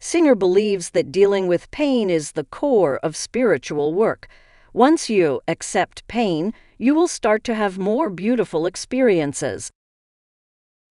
Singer 0.05 0.35
believes 0.35 0.91
that 0.91 1.11
dealing 1.11 1.47
with 1.47 1.71
pain 1.71 2.11
is 2.11 2.33
the 2.33 2.45
core 2.45 2.99
of 2.99 3.17
spiritual 3.17 3.95
work. 3.95 4.29
Once 4.75 5.09
you 5.09 5.41
accept 5.49 6.07
pain, 6.09 6.53
you 6.77 6.95
will 6.95 7.09
start 7.09 7.43
to 7.45 7.55
have 7.55 7.79
more 7.79 8.11
beautiful 8.11 8.67
experiences. 8.67 9.71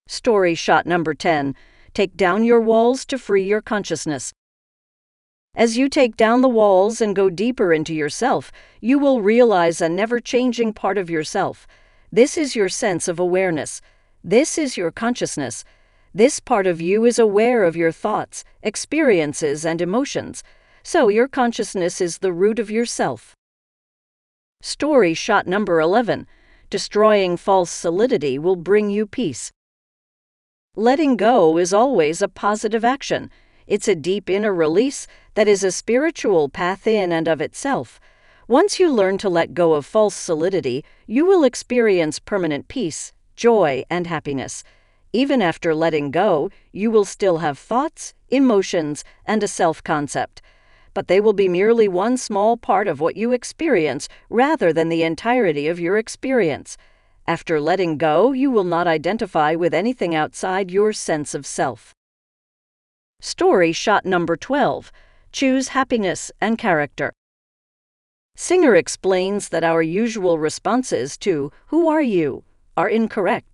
Story 0.07 0.55
shot 0.55 0.87
number 0.87 1.13
10 1.13 1.53
Take 1.93 2.17
down 2.17 2.43
your 2.43 2.59
walls 2.59 3.05
to 3.05 3.19
free 3.19 3.43
your 3.43 3.61
consciousness. 3.61 4.33
As 5.53 5.77
you 5.77 5.89
take 5.89 6.17
down 6.17 6.41
the 6.41 6.49
walls 6.49 6.99
and 6.99 7.15
go 7.15 7.29
deeper 7.29 7.71
into 7.71 7.93
yourself, 7.93 8.51
you 8.81 8.97
will 8.97 9.21
realize 9.21 9.79
a 9.79 9.89
never 9.89 10.19
changing 10.19 10.73
part 10.73 10.97
of 10.97 11.11
yourself. 11.11 11.67
This 12.11 12.35
is 12.35 12.55
your 12.55 12.67
sense 12.67 13.07
of 13.07 13.19
awareness. 13.19 13.79
This 14.23 14.57
is 14.57 14.75
your 14.75 14.89
consciousness. 14.89 15.63
This 16.15 16.39
part 16.39 16.67
of 16.67 16.79
you 16.79 17.05
is 17.05 17.17
aware 17.17 17.63
of 17.63 17.75
your 17.75 17.91
thoughts, 17.91 18.43
experiences, 18.61 19.65
and 19.65 19.81
emotions, 19.81 20.43
so 20.83 21.07
your 21.07 21.27
consciousness 21.27 21.99
is 21.99 22.19
the 22.19 22.31
root 22.31 22.59
of 22.59 22.69
yourself. 22.69 23.35
Story 24.61 25.15
shot 25.15 25.47
number 25.47 25.79
11 25.79 26.27
Destroying 26.69 27.35
false 27.35 27.71
solidity 27.71 28.37
will 28.37 28.55
bring 28.55 28.91
you 28.91 29.07
peace. 29.07 29.51
Letting 30.75 31.17
go 31.17 31.57
is 31.57 31.73
always 31.73 32.21
a 32.21 32.27
positive 32.27 32.85
action. 32.85 33.31
It's 33.65 33.87
a 33.87 33.95
deep 33.95 34.29
inner 34.29 34.53
release 34.53 35.07
that 35.33 35.47
is 35.47 35.63
a 35.63 35.71
spiritual 35.71 36.47
path 36.47 36.85
in 36.85 37.11
and 37.11 37.27
of 37.27 37.41
itself. 37.41 37.99
Once 38.47 38.79
you 38.79 38.91
learn 38.91 39.17
to 39.17 39.29
let 39.29 39.55
go 39.55 39.73
of 39.73 39.85
false 39.85 40.15
solidity, 40.15 40.85
you 41.07 41.25
will 41.25 41.43
experience 41.43 42.19
permanent 42.19 42.67
peace, 42.67 43.13
joy, 43.35 43.83
and 43.89 44.05
happiness. 44.05 44.63
Even 45.15 45.43
after 45.43 45.75
letting 45.75 46.09
go, 46.09 46.49
you 46.71 46.89
will 46.89 47.05
still 47.05 47.37
have 47.37 47.59
thoughts, 47.59 48.15
emotions, 48.29 49.03
and 49.25 49.43
a 49.43 49.47
self 49.47 49.83
concept. 49.83 50.41
But 50.95 51.07
they 51.07 51.21
will 51.21 51.33
be 51.33 51.47
merely 51.47 51.87
one 51.87 52.17
small 52.17 52.57
part 52.57 52.87
of 52.87 52.99
what 52.99 53.15
you 53.15 53.31
experience 53.31 54.09
rather 54.29 54.73
than 54.73 54.89
the 54.89 55.03
entirety 55.03 55.67
of 55.67 55.79
your 55.79 55.97
experience. 55.97 56.77
After 57.27 57.61
letting 57.61 57.99
go, 57.99 58.31
you 58.31 58.49
will 58.49 58.63
not 58.63 58.87
identify 58.87 59.53
with 59.53 59.73
anything 59.73 60.15
outside 60.15 60.71
your 60.71 60.91
sense 60.93 61.35
of 61.35 61.45
self. 61.45 61.93
Story 63.21 63.71
shot 63.71 64.05
number 64.05 64.35
12 64.35 64.91
Choose 65.31 65.69
happiness 65.69 66.31
and 66.41 66.57
character. 66.57 67.13
Singer 68.35 68.75
explains 68.75 69.49
that 69.49 69.63
our 69.63 69.83
usual 69.83 70.39
responses 70.39 71.17
to, 71.19 71.51
Who 71.67 71.87
are 71.87 72.01
you? 72.01 72.43
are 72.75 72.89
incorrect. 72.89 73.52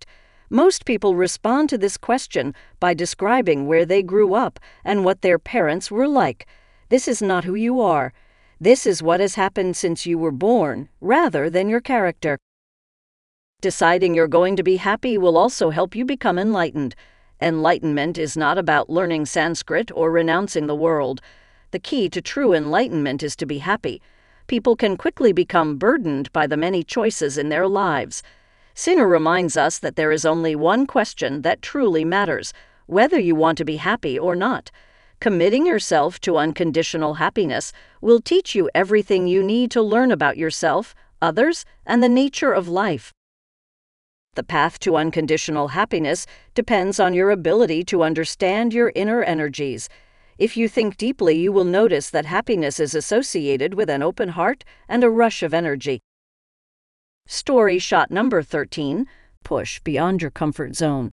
Most 0.52 0.84
people 0.84 1.14
respond 1.14 1.68
to 1.68 1.78
this 1.78 1.96
question 1.96 2.56
by 2.80 2.92
describing 2.92 3.68
where 3.68 3.86
they 3.86 4.02
grew 4.02 4.34
up 4.34 4.58
and 4.84 5.04
what 5.04 5.22
their 5.22 5.38
parents 5.38 5.92
were 5.92 6.08
like. 6.08 6.44
This 6.88 7.06
is 7.06 7.22
not 7.22 7.44
who 7.44 7.54
you 7.54 7.80
are. 7.80 8.12
This 8.60 8.84
is 8.84 9.00
what 9.00 9.20
has 9.20 9.36
happened 9.36 9.76
since 9.76 10.06
you 10.06 10.18
were 10.18 10.32
born, 10.32 10.88
rather 11.00 11.48
than 11.48 11.68
your 11.68 11.80
character. 11.80 12.36
Deciding 13.60 14.12
you're 14.12 14.26
going 14.26 14.56
to 14.56 14.64
be 14.64 14.76
happy 14.76 15.16
will 15.16 15.38
also 15.38 15.70
help 15.70 15.94
you 15.94 16.04
become 16.04 16.36
enlightened. 16.36 16.96
Enlightenment 17.40 18.18
is 18.18 18.36
not 18.36 18.58
about 18.58 18.90
learning 18.90 19.26
Sanskrit 19.26 19.92
or 19.94 20.10
renouncing 20.10 20.66
the 20.66 20.74
world. 20.74 21.20
The 21.70 21.78
key 21.78 22.08
to 22.08 22.20
true 22.20 22.52
enlightenment 22.52 23.22
is 23.22 23.36
to 23.36 23.46
be 23.46 23.58
happy. 23.58 24.02
People 24.48 24.74
can 24.74 24.96
quickly 24.96 25.32
become 25.32 25.76
burdened 25.76 26.32
by 26.32 26.48
the 26.48 26.56
many 26.56 26.82
choices 26.82 27.38
in 27.38 27.50
their 27.50 27.68
lives. 27.68 28.20
Singer 28.74 29.06
reminds 29.06 29.56
us 29.56 29.78
that 29.78 29.96
there 29.96 30.12
is 30.12 30.24
only 30.24 30.54
one 30.54 30.86
question 30.86 31.42
that 31.42 31.62
truly 31.62 32.04
matters 32.04 32.52
whether 32.86 33.20
you 33.20 33.36
want 33.36 33.56
to 33.58 33.64
be 33.64 33.76
happy 33.76 34.18
or 34.18 34.34
not. 34.34 34.70
Committing 35.20 35.64
yourself 35.64 36.20
to 36.20 36.38
unconditional 36.38 37.14
happiness 37.14 37.72
will 38.00 38.20
teach 38.20 38.54
you 38.54 38.68
everything 38.74 39.26
you 39.26 39.42
need 39.42 39.70
to 39.70 39.82
learn 39.82 40.10
about 40.10 40.36
yourself, 40.36 40.94
others, 41.22 41.64
and 41.86 42.02
the 42.02 42.08
nature 42.08 42.52
of 42.52 42.68
life. 42.68 43.12
The 44.34 44.42
path 44.42 44.78
to 44.80 44.96
unconditional 44.96 45.68
happiness 45.68 46.26
depends 46.54 46.98
on 46.98 47.14
your 47.14 47.30
ability 47.30 47.84
to 47.84 48.02
understand 48.02 48.72
your 48.72 48.92
inner 48.94 49.22
energies. 49.22 49.88
If 50.38 50.56
you 50.56 50.68
think 50.68 50.96
deeply, 50.96 51.38
you 51.38 51.52
will 51.52 51.64
notice 51.64 52.10
that 52.10 52.26
happiness 52.26 52.80
is 52.80 52.94
associated 52.94 53.74
with 53.74 53.90
an 53.90 54.02
open 54.02 54.30
heart 54.30 54.64
and 54.88 55.04
a 55.04 55.10
rush 55.10 55.42
of 55.42 55.52
energy. 55.52 56.00
Story 57.32 57.78
shot 57.78 58.10
number 58.10 58.42
13 58.42 59.06
Push 59.44 59.78
beyond 59.84 60.20
your 60.20 60.32
comfort 60.32 60.74
zone. 60.74 61.12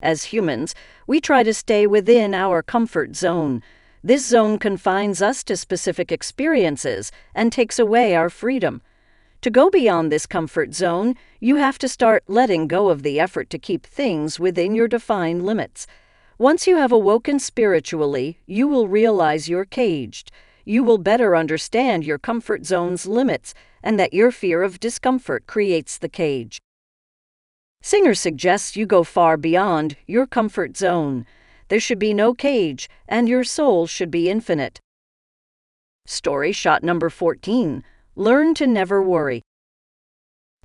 As 0.00 0.32
humans, 0.32 0.74
we 1.06 1.20
try 1.20 1.42
to 1.42 1.52
stay 1.52 1.86
within 1.86 2.32
our 2.32 2.62
comfort 2.62 3.14
zone. 3.14 3.62
This 4.02 4.24
zone 4.24 4.58
confines 4.58 5.20
us 5.20 5.44
to 5.44 5.58
specific 5.58 6.10
experiences 6.10 7.12
and 7.34 7.52
takes 7.52 7.78
away 7.78 8.14
our 8.14 8.30
freedom. 8.30 8.80
To 9.42 9.50
go 9.50 9.68
beyond 9.68 10.10
this 10.10 10.24
comfort 10.24 10.72
zone, 10.72 11.14
you 11.40 11.56
have 11.56 11.76
to 11.80 11.88
start 11.88 12.24
letting 12.26 12.66
go 12.66 12.88
of 12.88 13.02
the 13.02 13.20
effort 13.20 13.50
to 13.50 13.58
keep 13.58 13.84
things 13.84 14.40
within 14.40 14.74
your 14.74 14.88
defined 14.88 15.44
limits. 15.44 15.86
Once 16.38 16.66
you 16.66 16.78
have 16.78 16.90
awoken 16.90 17.38
spiritually, 17.38 18.40
you 18.46 18.66
will 18.66 18.88
realize 18.88 19.50
you're 19.50 19.66
caged. 19.66 20.32
You 20.64 20.82
will 20.82 20.96
better 20.96 21.36
understand 21.36 22.06
your 22.06 22.18
comfort 22.18 22.64
zone's 22.64 23.04
limits 23.04 23.52
and 23.82 23.98
that 23.98 24.14
your 24.14 24.30
fear 24.30 24.62
of 24.62 24.80
discomfort 24.80 25.46
creates 25.46 25.98
the 25.98 26.08
cage. 26.08 26.58
Singer 27.82 28.14
suggests 28.14 28.76
you 28.76 28.84
go 28.84 29.02
far 29.02 29.36
beyond 29.36 29.96
your 30.06 30.26
comfort 30.26 30.76
zone. 30.76 31.24
There 31.68 31.80
should 31.80 31.98
be 31.98 32.12
no 32.12 32.34
cage, 32.34 32.90
and 33.08 33.28
your 33.28 33.44
soul 33.44 33.86
should 33.86 34.10
be 34.10 34.28
infinite. 34.28 34.80
Story 36.06 36.52
shot 36.52 36.82
number 36.82 37.08
14 37.08 37.82
Learn 38.16 38.54
to 38.54 38.66
never 38.66 39.02
worry. 39.02 39.42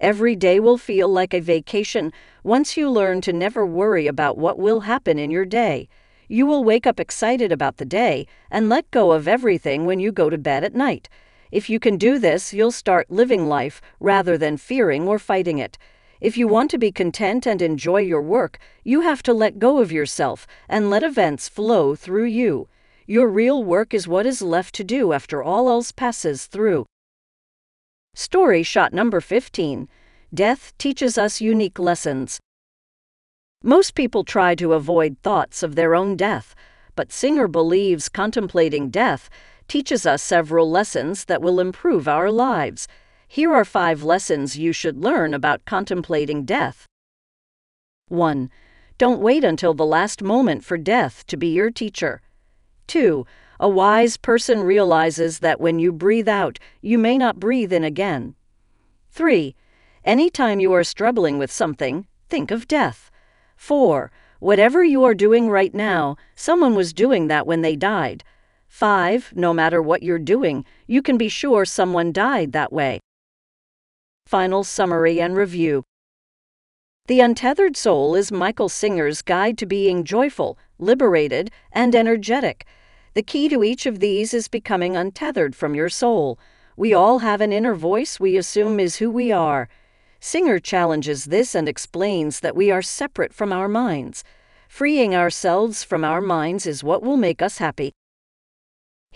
Every 0.02 0.36
day 0.36 0.60
will 0.60 0.78
feel 0.78 1.08
like 1.08 1.34
a 1.34 1.40
vacation 1.40 2.12
once 2.44 2.76
you 2.76 2.90
learn 2.90 3.22
to 3.22 3.32
never 3.32 3.66
worry 3.66 4.08
about 4.08 4.38
what 4.38 4.60
will 4.60 4.82
happen 4.82 5.18
in 5.18 5.32
your 5.32 5.46
day. 5.46 5.88
You 6.28 6.46
will 6.46 6.66
wake 6.66 6.86
up 6.86 7.00
excited 7.00 7.52
about 7.52 7.78
the 7.78 7.86
day 7.86 8.28
and 8.52 8.68
let 8.68 8.92
go 8.92 9.14
of 9.14 9.26
everything 9.28 9.86
when 9.86 10.02
you 10.02 10.12
go 10.12 10.30
to 10.30 10.38
bed 10.38 10.66
at 10.66 10.76
night. 10.76 11.08
If 11.56 11.70
you 11.70 11.80
can 11.80 11.96
do 11.96 12.20
this, 12.20 12.54
you'll 12.54 12.74
start 12.74 13.10
living 13.10 13.48
life 13.48 13.82
rather 14.02 14.38
than 14.38 14.58
fearing 14.58 15.08
or 15.08 15.18
fighting 15.18 15.58
it. 15.58 15.78
If 16.20 16.36
you 16.36 16.50
want 16.50 16.70
to 16.72 16.78
be 16.78 16.92
content 16.92 17.46
and 17.46 17.62
enjoy 17.62 18.00
your 18.00 18.22
work, 18.22 18.60
you 18.84 19.00
have 19.00 19.24
to 19.24 19.34
let 19.34 19.58
go 19.58 19.78
of 19.78 19.90
yourself 19.90 20.46
and 20.68 20.90
let 20.90 21.02
events 21.02 21.48
flow 21.48 21.96
through 21.96 22.26
you. 22.26 22.68
Your 23.08 23.30
real 23.30 23.64
work 23.64 23.94
is 23.94 24.06
what 24.06 24.26
is 24.26 24.42
left 24.42 24.76
to 24.76 24.84
do 24.84 25.14
after 25.14 25.42
all 25.42 25.70
else 25.70 25.94
passes 25.94 26.48
through. 26.48 26.86
Story 28.14 28.62
shot 28.62 28.92
number 28.92 29.22
15 29.22 29.88
Death 30.34 30.74
teaches 30.78 31.18
us 31.18 31.40
unique 31.40 31.80
lessons. 31.80 32.38
Most 33.64 33.96
people 33.96 34.26
try 34.26 34.56
to 34.56 34.74
avoid 34.74 35.16
thoughts 35.24 35.64
of 35.64 35.76
their 35.76 35.96
own 35.96 36.18
death, 36.18 36.54
but 36.98 37.14
Singer 37.14 37.48
believes 37.48 38.10
contemplating 38.10 38.90
death 38.90 39.30
teaches 39.68 40.06
us 40.06 40.22
several 40.22 40.70
lessons 40.70 41.26
that 41.26 41.42
will 41.42 41.60
improve 41.60 42.08
our 42.08 42.32
lives. 42.32 42.88
Here 43.28 43.54
are 43.54 43.66
five 43.66 44.04
lessons 44.04 44.58
you 44.58 44.72
should 44.72 45.04
learn 45.04 45.34
about 45.34 45.66
contemplating 45.66 46.46
death. 46.46 46.86
1. 48.08 48.50
Don't 48.98 49.20
wait 49.20 49.44
until 49.44 49.74
the 49.74 49.86
last 49.86 50.22
moment 50.22 50.64
for 50.64 50.78
death 50.78 51.26
to 51.28 51.36
be 51.36 51.48
your 51.48 51.72
teacher. 51.72 52.22
2. 52.88 53.26
A 53.60 53.68
wise 53.68 54.16
person 54.18 54.62
realizes 54.62 55.40
that 55.40 55.60
when 55.60 55.80
you 55.80 55.92
breathe 55.92 56.30
out, 56.30 56.60
you 56.82 56.98
may 56.98 57.18
not 57.18 57.40
breathe 57.40 57.74
in 57.74 57.84
again. 57.84 58.36
3. 59.12 59.56
Anytime 60.04 60.60
you 60.60 60.72
are 60.74 60.84
struggling 60.84 61.40
with 61.40 61.52
something, 61.52 62.06
think 62.30 62.52
of 62.52 62.68
death. 62.68 63.10
4. 63.56 64.12
Whatever 64.40 64.84
you 64.84 65.04
are 65.04 65.16
doing 65.16 65.50
right 65.50 65.74
now, 65.74 66.18
someone 66.36 66.76
was 66.76 66.94
doing 66.94 67.28
that 67.28 67.48
when 67.48 67.62
they 67.62 67.76
died. 67.76 68.24
5. 68.68 69.34
No 69.36 69.54
matter 69.54 69.82
what 69.82 70.04
you're 70.04 70.20
doing, 70.20 70.66
you 70.88 71.02
can 71.02 71.18
be 71.18 71.30
sure 71.30 71.66
someone 71.66 72.12
died 72.12 72.52
that 72.52 72.74
way. 72.74 73.00
Final 74.28 74.64
summary 74.64 75.22
and 75.22 75.38
review. 75.38 75.84
The 77.08 77.20
Untethered 77.20 77.78
Soul 77.78 78.16
is 78.16 78.32
Michael 78.32 78.68
Singer's 78.68 79.22
guide 79.22 79.60
to 79.60 79.68
being 79.68 80.04
joyful, 80.04 80.58
liberated, 80.80 81.52
and 81.72 81.96
energetic. 81.96 82.66
The 83.14 83.22
key 83.22 83.48
to 83.50 83.64
each 83.64 83.86
of 83.86 84.00
these 84.00 84.34
is 84.34 84.48
becoming 84.48 84.98
untethered 84.98 85.56
from 85.56 85.76
your 85.76 85.90
soul. 85.90 86.40
We 86.76 86.94
all 86.94 87.20
have 87.20 87.42
an 87.42 87.54
inner 87.54 87.76
voice 87.76 88.20
we 88.20 88.36
assume 88.36 88.80
is 88.80 88.96
who 88.96 89.12
we 89.12 89.32
are. 89.32 89.70
Singer 90.20 90.60
challenges 90.60 91.26
this 91.26 91.54
and 91.54 91.70
explains 91.70 92.40
that 92.40 92.56
we 92.56 92.72
are 92.72 92.82
separate 92.82 93.34
from 93.34 93.54
our 93.54 93.68
minds. 93.68 94.24
Freeing 94.68 95.16
ourselves 95.16 95.84
from 95.84 96.04
our 96.04 96.20
minds 96.20 96.66
is 96.66 96.84
what 96.84 97.04
will 97.04 97.18
make 97.18 97.42
us 97.42 97.60
happy. 97.60 97.94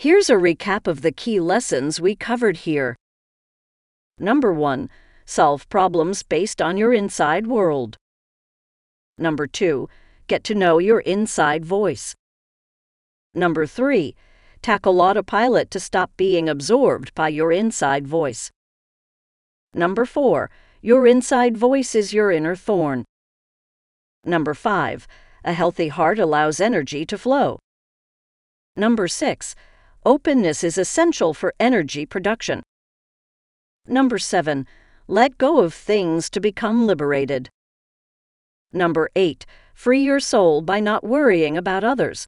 Here's 0.01 0.29
a 0.29 0.35
recap 0.35 0.87
of 0.87 1.01
the 1.01 1.11
key 1.11 1.41
lessons 1.41 1.99
we 1.99 2.15
covered 2.15 2.55
here. 2.63 2.95
Number 4.17 4.53
1. 4.53 4.89
Solve 5.25 5.67
problems 5.67 6.23
based 6.23 6.61
on 6.61 6.77
your 6.77 6.93
inside 6.93 7.47
world. 7.47 7.97
Number 9.17 9.45
2. 9.45 9.89
Get 10.27 10.45
to 10.45 10.55
know 10.55 10.77
your 10.77 11.01
inside 11.01 11.65
voice. 11.65 12.15
Number 13.33 13.65
3. 13.65 14.15
Tackle 14.61 15.01
autopilot 15.01 15.69
to 15.71 15.81
stop 15.81 16.11
being 16.15 16.47
absorbed 16.47 17.13
by 17.13 17.27
your 17.27 17.51
inside 17.51 18.07
voice. 18.07 18.51
Number 19.73 20.05
4. 20.05 20.49
Your 20.81 21.07
inside 21.07 21.57
voice 21.57 21.93
is 21.93 22.13
your 22.13 22.31
inner 22.31 22.55
thorn. 22.55 23.03
Number 24.23 24.53
5. 24.53 25.05
A 25.43 25.51
healthy 25.51 25.89
heart 25.89 26.19
allows 26.19 26.61
energy 26.61 27.05
to 27.05 27.17
flow. 27.17 27.59
Number 28.77 29.09
6. 29.09 29.55
Openness 30.05 30.63
is 30.63 30.77
essential 30.77 31.33
for 31.33 31.53
energy 31.59 32.05
production. 32.05 32.63
Number 33.85 34.17
7. 34.17 34.65
Let 35.07 35.37
go 35.37 35.59
of 35.59 35.73
things 35.73 36.29
to 36.29 36.39
become 36.39 36.87
liberated. 36.87 37.49
Number 38.71 39.09
8. 39.15 39.45
Free 39.73 40.01
your 40.01 40.21
soul 40.21 40.61
by 40.61 40.79
not 40.79 41.03
worrying 41.03 41.57
about 41.57 41.83
others. 41.83 42.27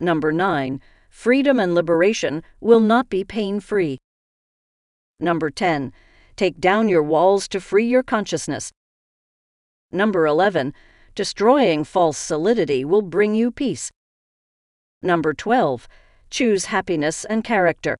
Number 0.00 0.32
9. 0.32 0.80
Freedom 1.08 1.60
and 1.60 1.74
liberation 1.74 2.42
will 2.60 2.80
not 2.80 3.08
be 3.08 3.22
pain 3.22 3.60
free. 3.60 3.98
Number 5.20 5.50
10. 5.50 5.92
Take 6.34 6.58
down 6.58 6.88
your 6.88 7.02
walls 7.02 7.46
to 7.48 7.60
free 7.60 7.86
your 7.86 8.02
consciousness. 8.02 8.72
Number 9.92 10.26
11. 10.26 10.72
Destroying 11.14 11.84
false 11.84 12.18
solidity 12.18 12.84
will 12.84 13.02
bring 13.02 13.36
you 13.36 13.52
peace. 13.52 13.90
Number 15.02 15.32
12. 15.32 15.86
Choose 16.30 16.66
happiness 16.66 17.24
and 17.24 17.42
character. 17.42 17.96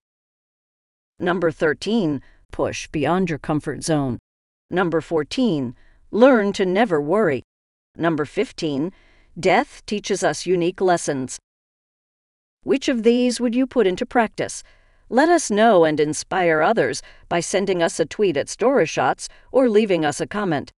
Number 1.19 1.51
13. 1.51 2.23
Push 2.53 2.89
beyond 2.89 3.29
your 3.29 3.39
comfort 3.39 3.83
zone. 3.83 4.19
Number 4.71 5.01
14. 5.01 5.75
Learn 6.13 6.53
to 6.53 6.65
never 6.65 7.01
worry. 7.01 7.43
Number 7.97 8.25
15. 8.25 8.93
Death 9.39 9.85
teaches 9.85 10.23
us 10.23 10.47
unique 10.47 10.81
lessons. 10.81 11.39
Which 12.63 12.89
of 12.89 13.03
these 13.03 13.41
would 13.41 13.55
you 13.55 13.67
put 13.67 13.87
into 13.87 14.07
practice? 14.07 14.63
Let 15.09 15.29
us 15.29 15.51
know 15.51 15.85
and 15.85 15.99
inspire 15.99 16.63
others 16.63 17.03
by 17.29 17.41
sending 17.41 17.83
us 17.83 17.99
a 17.99 18.07
tweet 18.07 18.37
at 18.37 18.47
StoryShots 18.47 19.29
or 19.51 19.69
leaving 19.69 20.05
us 20.05 20.21
a 20.21 20.27
comment. 20.27 20.73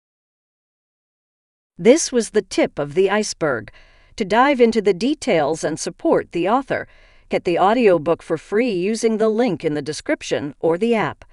This 1.77 2.11
was 2.11 2.29
the 2.29 2.41
tip 2.41 2.79
of 2.79 2.93
the 2.93 3.09
iceberg. 3.09 3.71
To 4.15 4.25
dive 4.25 4.61
into 4.61 4.81
the 4.81 4.93
details 4.93 5.63
and 5.63 5.79
support 5.79 6.31
the 6.31 6.47
author, 6.47 6.87
get 7.31 7.45
the 7.45 7.57
audiobook 7.57 8.21
for 8.21 8.37
free 8.37 8.71
using 8.71 9.17
the 9.17 9.29
link 9.29 9.63
in 9.63 9.73
the 9.73 9.81
description 9.81 10.53
or 10.59 10.77
the 10.77 10.93
app. 10.93 11.23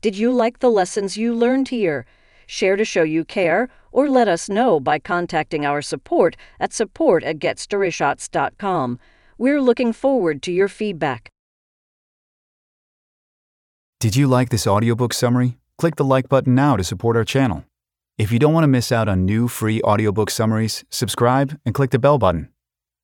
Did 0.00 0.16
you 0.16 0.32
like 0.32 0.60
the 0.60 0.70
lessons 0.70 1.16
you 1.16 1.34
learned 1.34 1.68
here? 1.68 2.06
Share 2.46 2.76
to 2.76 2.84
show 2.84 3.02
you 3.02 3.24
care 3.24 3.68
or 3.92 4.08
let 4.08 4.28
us 4.28 4.48
know 4.48 4.80
by 4.80 4.98
contacting 4.98 5.66
our 5.66 5.82
support 5.82 6.36
at 6.58 6.72
support 6.72 7.24
at 7.24 7.38
getstoryshots.com. 7.38 8.98
We're 9.36 9.60
looking 9.60 9.92
forward 9.92 10.42
to 10.42 10.52
your 10.52 10.68
feedback. 10.68 11.28
Did 13.98 14.16
you 14.16 14.28
like 14.28 14.48
this 14.48 14.66
audiobook 14.66 15.12
summary? 15.12 15.58
Click 15.76 15.96
the 15.96 16.04
like 16.04 16.28
button 16.28 16.54
now 16.54 16.76
to 16.76 16.84
support 16.84 17.16
our 17.16 17.24
channel. 17.24 17.64
If 18.16 18.30
you 18.30 18.38
don't 18.38 18.54
want 18.54 18.64
to 18.64 18.68
miss 18.68 18.92
out 18.92 19.08
on 19.08 19.24
new 19.24 19.48
free 19.48 19.82
audiobook 19.82 20.30
summaries, 20.30 20.84
subscribe 20.88 21.58
and 21.66 21.74
click 21.74 21.90
the 21.90 21.98
bell 21.98 22.18
button. 22.18 22.48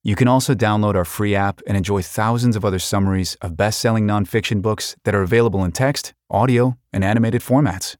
You 0.06 0.14
can 0.14 0.28
also 0.28 0.54
download 0.54 0.94
our 0.94 1.04
free 1.04 1.34
app 1.34 1.60
and 1.66 1.76
enjoy 1.76 2.00
thousands 2.00 2.54
of 2.54 2.64
other 2.64 2.78
summaries 2.78 3.34
of 3.42 3.56
best 3.56 3.80
selling 3.80 4.06
nonfiction 4.06 4.62
books 4.62 4.94
that 5.02 5.16
are 5.16 5.22
available 5.22 5.64
in 5.64 5.72
text, 5.72 6.14
audio, 6.30 6.78
and 6.92 7.02
animated 7.02 7.42
formats. 7.42 7.96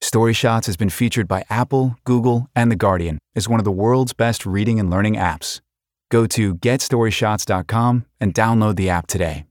Story 0.00 0.32
Shots 0.32 0.68
has 0.68 0.76
been 0.76 0.88
featured 0.88 1.26
by 1.26 1.44
Apple, 1.50 1.96
Google, 2.04 2.48
and 2.54 2.70
The 2.70 2.76
Guardian 2.76 3.18
as 3.34 3.48
one 3.48 3.58
of 3.58 3.64
the 3.64 3.72
world's 3.72 4.12
best 4.12 4.46
reading 4.46 4.78
and 4.78 4.88
learning 4.88 5.16
apps. 5.16 5.60
Go 6.12 6.26
to 6.26 6.54
getstoryshots.com 6.54 8.06
and 8.20 8.32
download 8.32 8.76
the 8.76 8.88
app 8.88 9.08
today. 9.08 9.45